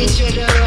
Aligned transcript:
Each 0.00 0.22
other. 0.22 0.57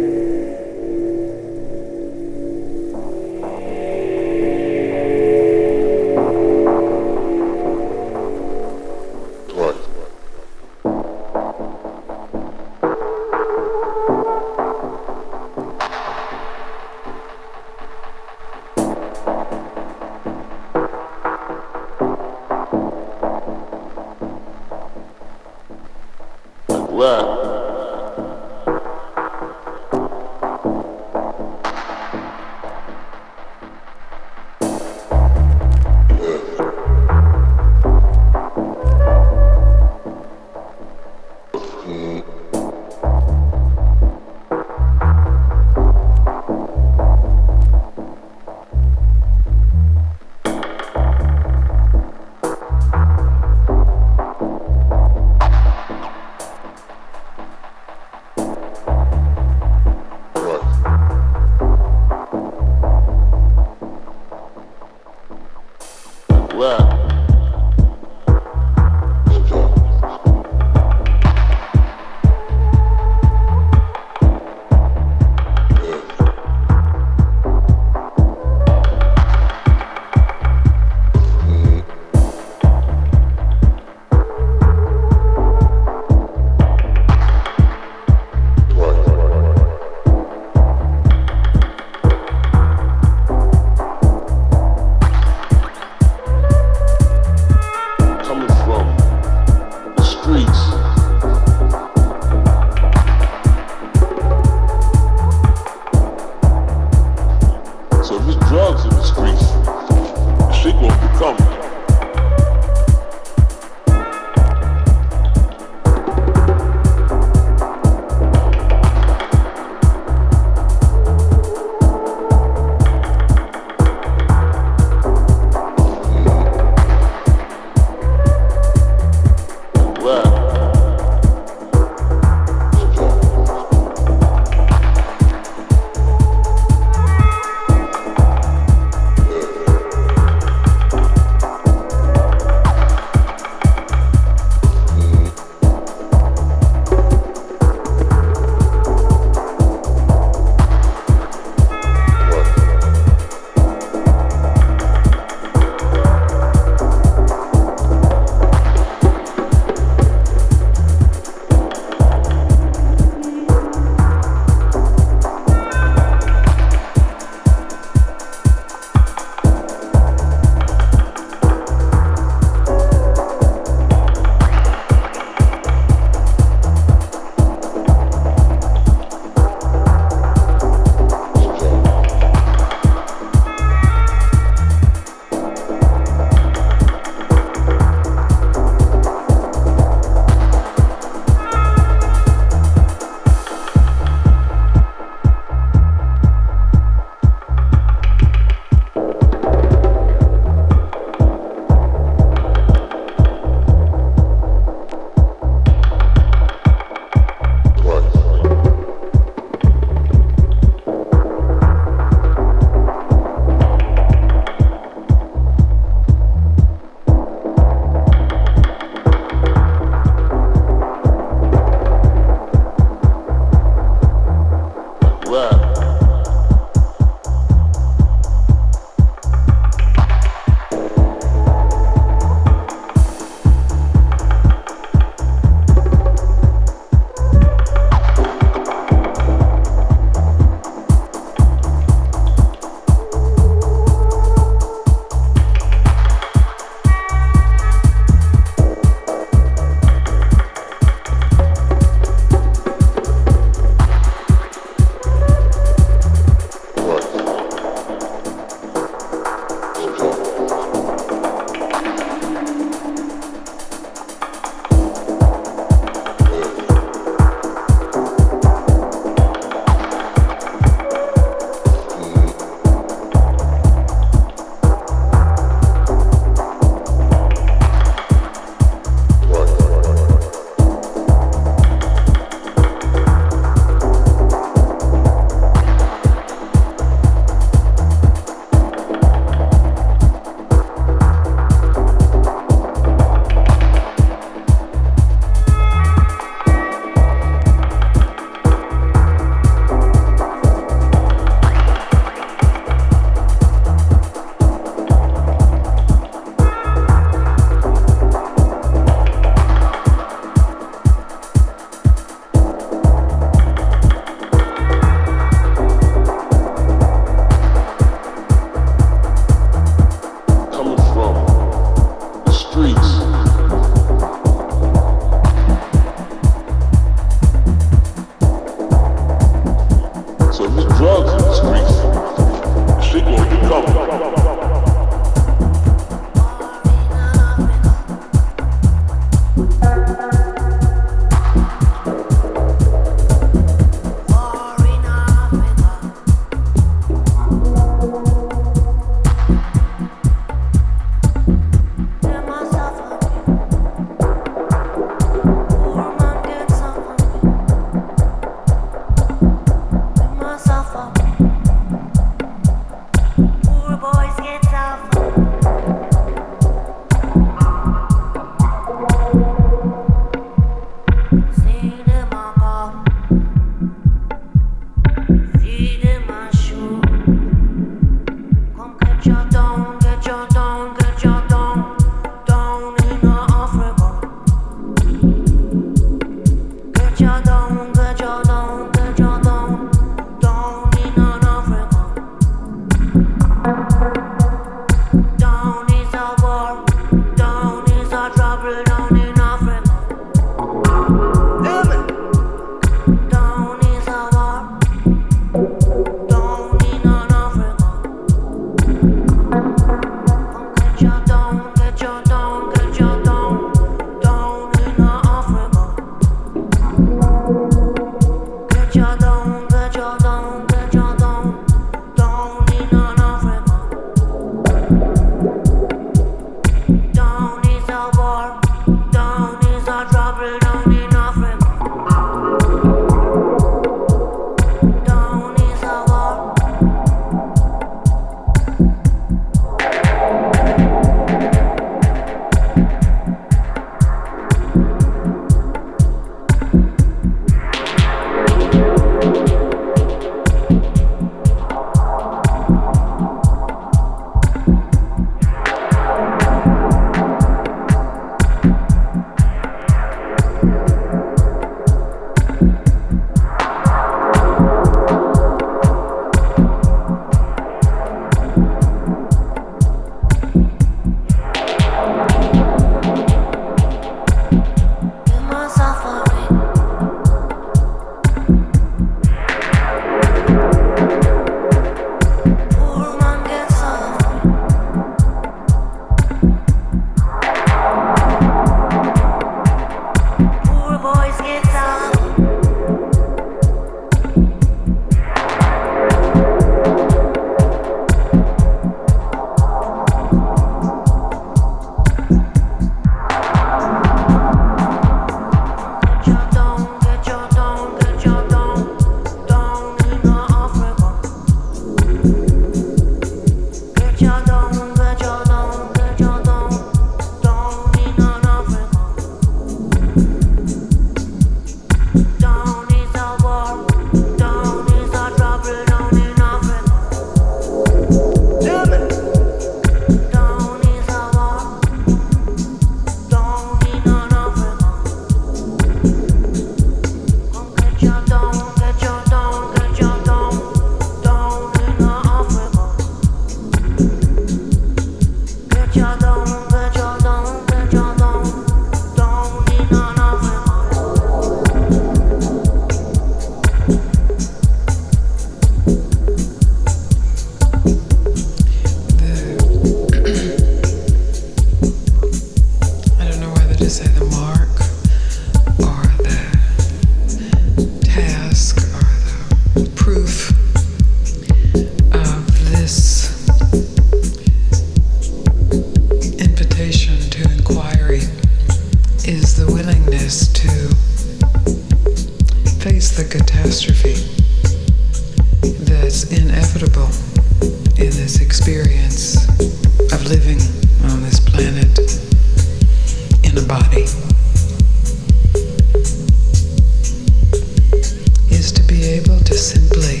able 598.96 599.20
to 599.20 599.34
simply 599.34 600.00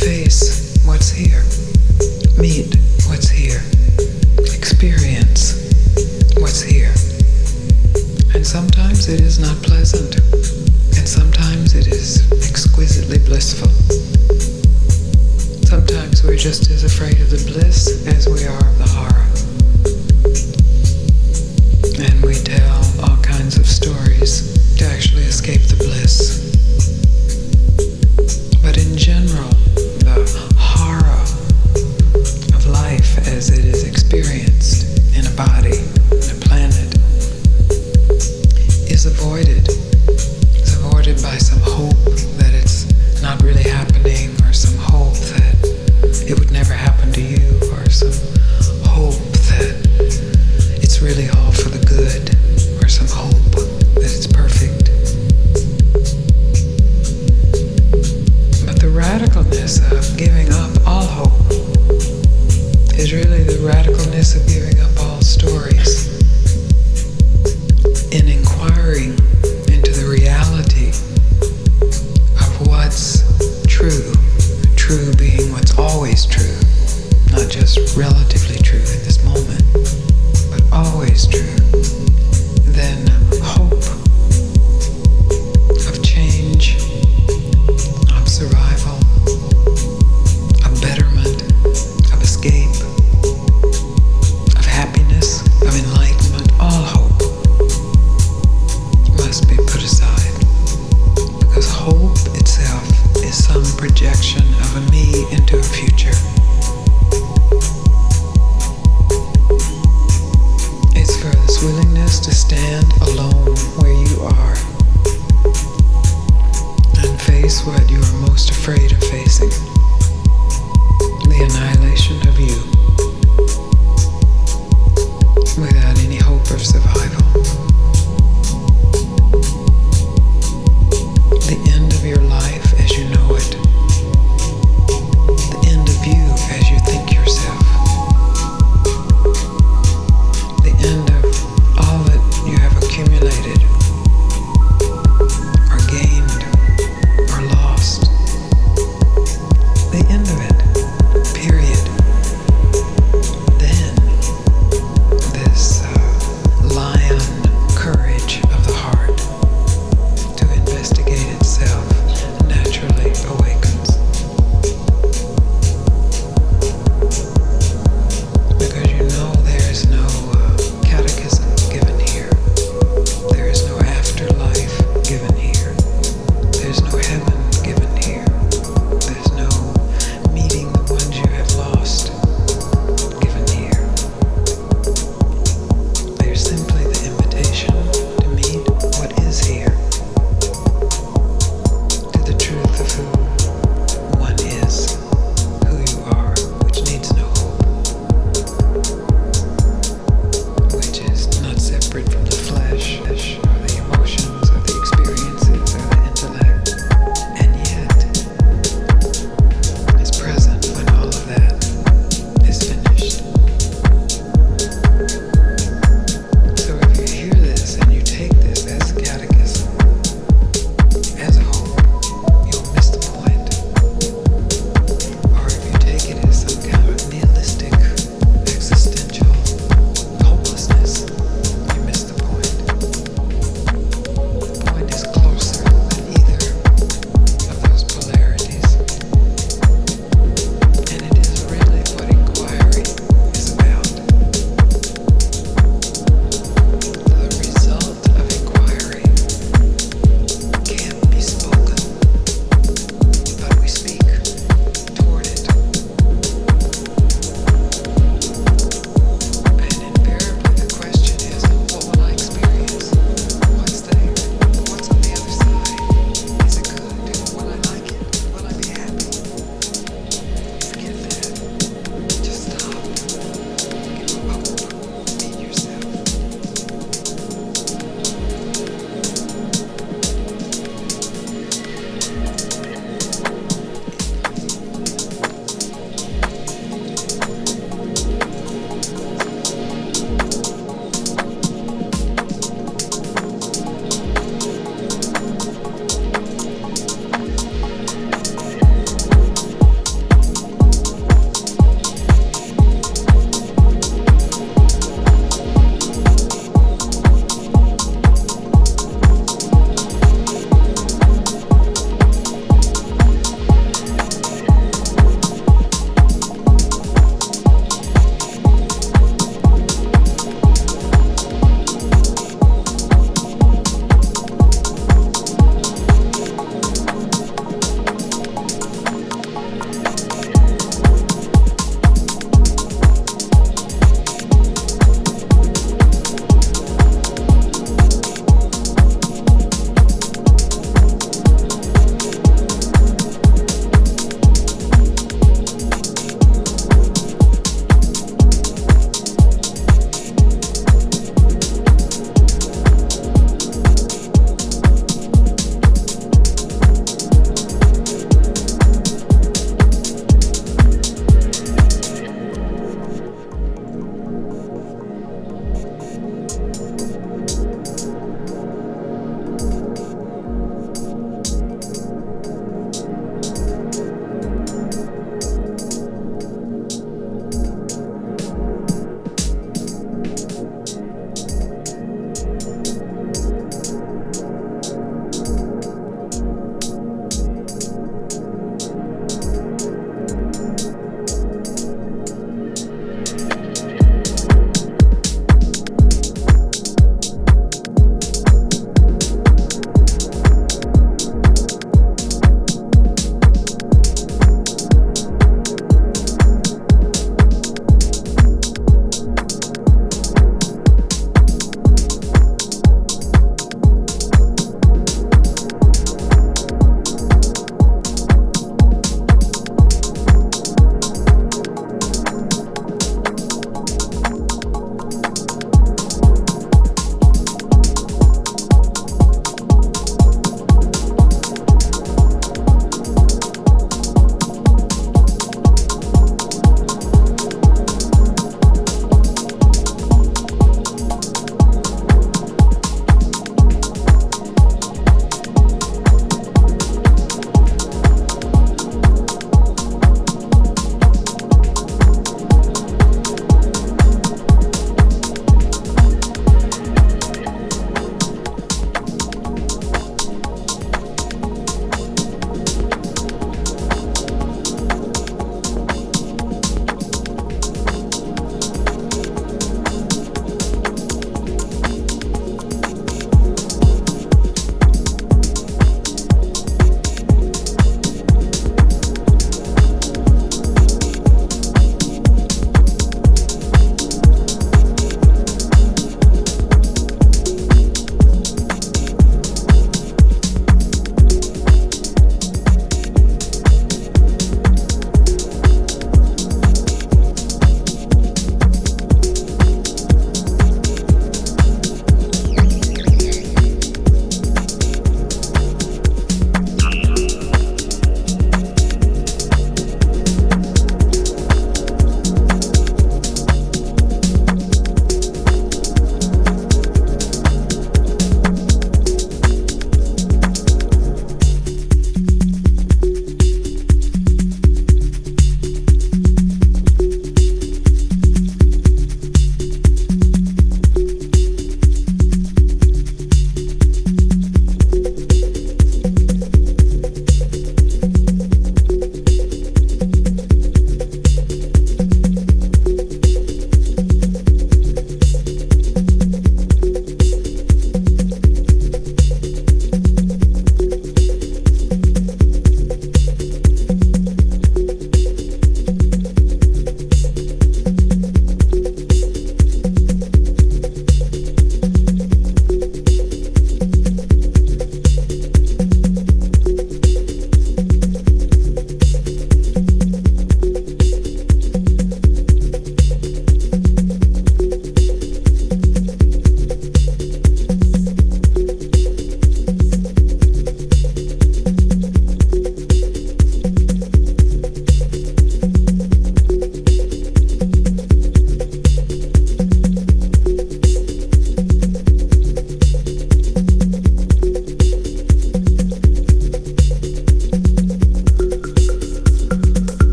face 0.00 0.80
what's 0.86 1.10
here, 1.10 1.44
meet 2.40 2.74
what's 3.04 3.28
here, 3.28 3.60
experience 4.56 5.68
what's 6.40 6.62
here. 6.62 6.94
And 8.34 8.46
sometimes 8.46 9.08
it 9.08 9.20
is 9.20 9.38
not 9.38 9.54
pleasant, 9.62 10.16
and 10.96 11.06
sometimes 11.06 11.74
it 11.74 11.88
is 11.88 12.32
exquisitely 12.48 13.18
blissful. 13.18 13.68
Sometimes 15.68 16.24
we're 16.24 16.36
just 16.36 16.70
as 16.70 16.84
afraid 16.84 17.20
of 17.20 17.28
the 17.28 17.52
bliss 17.52 18.06
as 18.06 18.26
we 18.28 18.46
are 18.46 18.64
of 18.66 18.78
the 18.78 18.88
horror. 18.88 19.26
And 22.00 22.24
we 22.24 22.32
tell 22.32 22.80
all 23.04 23.18
kinds 23.18 23.58
of 23.58 23.66
stories 23.66 24.56
to 24.78 24.86
actually 24.86 25.24
escape 25.24 25.62
the 25.62 25.76
bliss. 25.76 26.47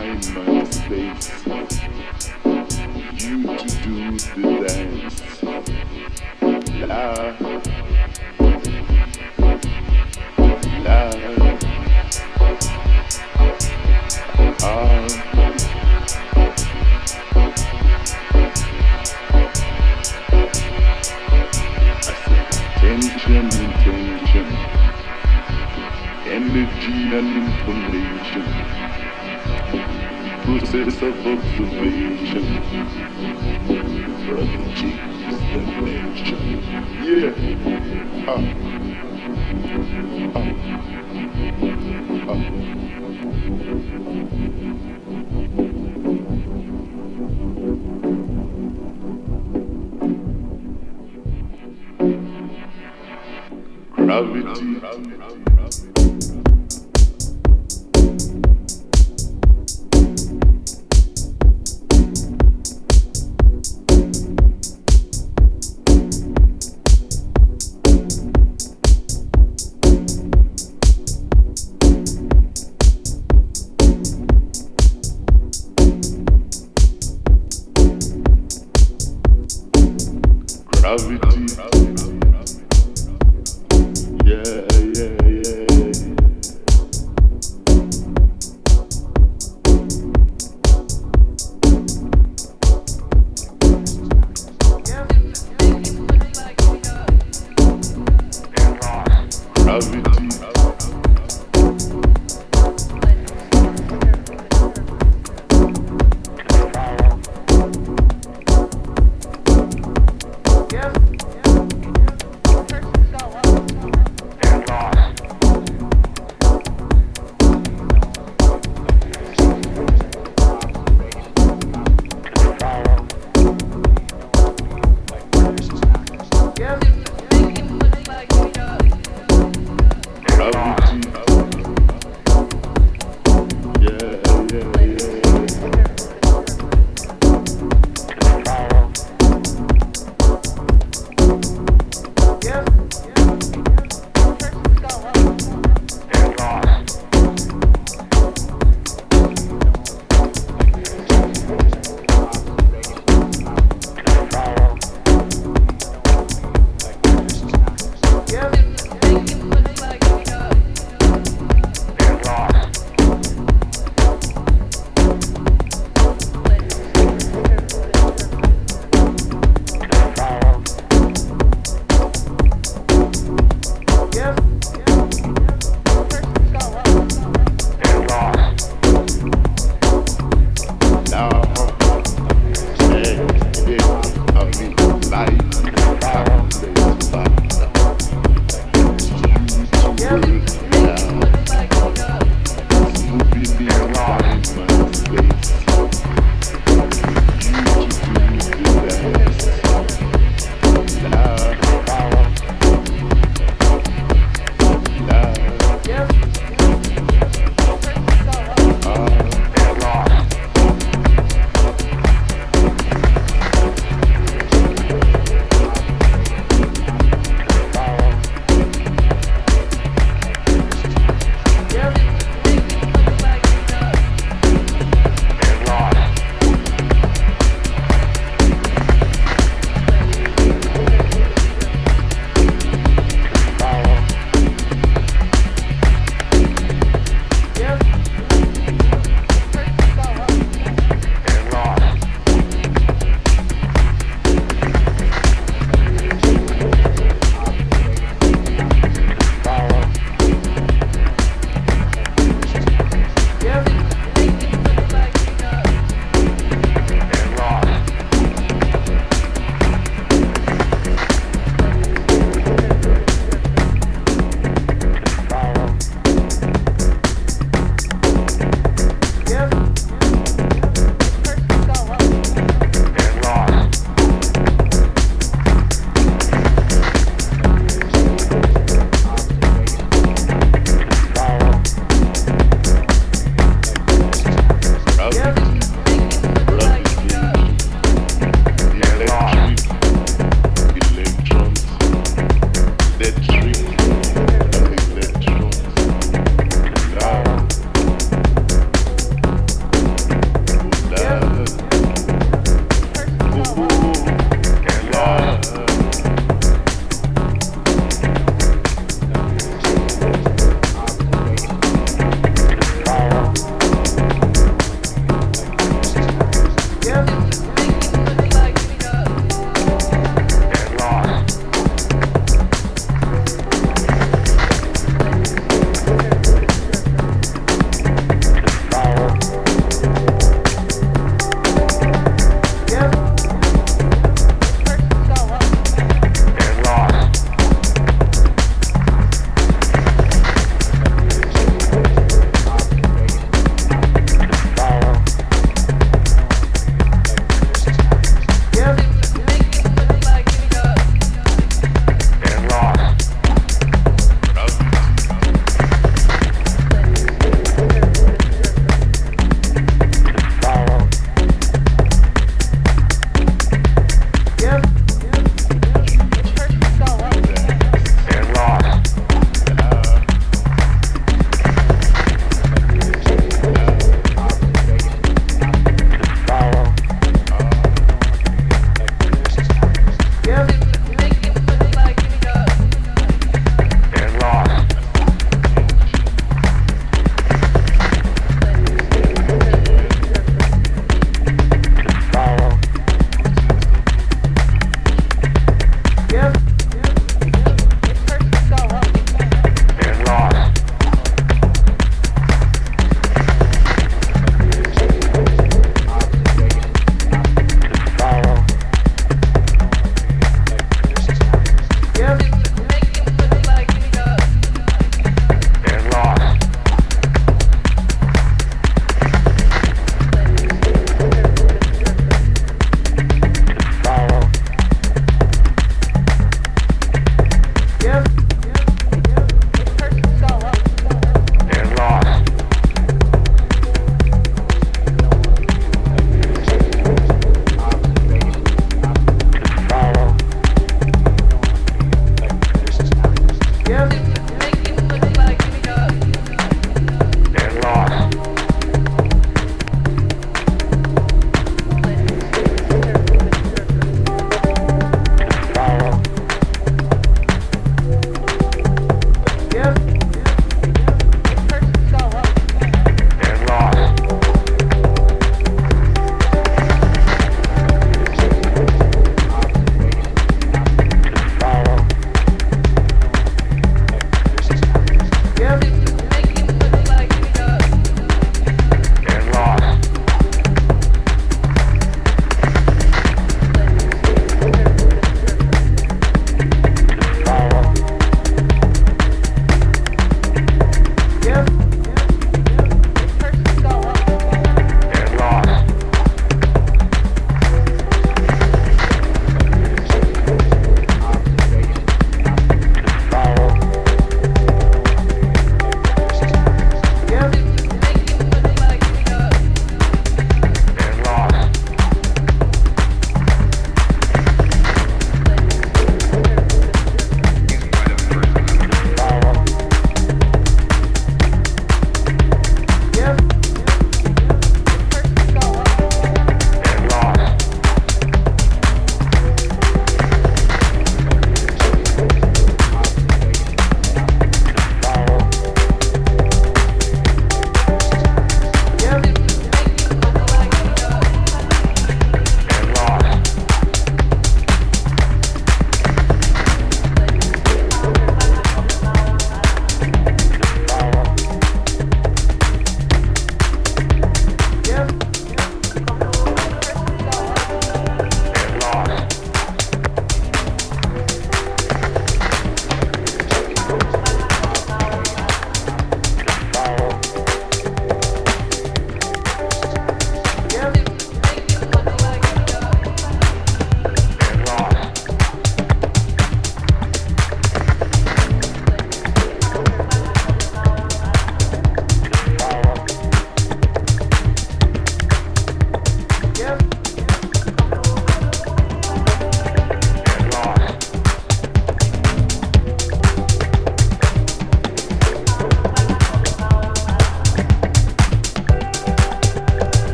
find 0.00 0.34
my 0.34 0.64
space. 0.64 1.46
You 3.20 3.36
to 3.58 3.68
do 3.82 3.96
the 4.34 4.46
dance. 4.66 5.16
La. 6.88 7.00
La. 10.84 11.00
Ah. 14.62 15.06
Attention, 22.72 23.44
intention, 23.64 24.46
energy 26.26 26.98
and 27.16 27.28
information 27.36 28.79
pulses 30.50 31.00
of 31.02 31.26
observation. 31.26 32.44
Refugees 34.28 34.98
the 35.50 35.60
nation. 35.80 36.40
Yeah. 37.06 37.34
Uh. 38.26 38.42
Uh. 40.34 40.50
Uh. 42.26 42.40
Gravity. 53.94 54.74
Gravity. 54.80 55.09